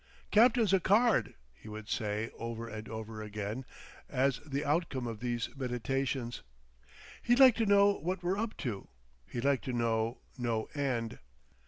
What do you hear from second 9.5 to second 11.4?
to know—no end."